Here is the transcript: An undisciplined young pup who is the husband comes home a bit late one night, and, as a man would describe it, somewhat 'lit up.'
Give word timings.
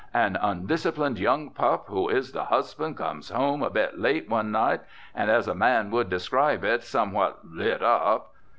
An 0.15 0.35
undisciplined 0.35 1.19
young 1.19 1.51
pup 1.51 1.85
who 1.87 2.09
is 2.09 2.31
the 2.31 2.45
husband 2.45 2.97
comes 2.97 3.29
home 3.29 3.61
a 3.61 3.69
bit 3.69 3.99
late 3.99 4.27
one 4.27 4.51
night, 4.51 4.81
and, 5.13 5.29
as 5.29 5.47
a 5.47 5.53
man 5.53 5.91
would 5.91 6.09
describe 6.09 6.63
it, 6.63 6.81
somewhat 6.81 7.37
'lit 7.43 7.83
up.' 7.83 8.33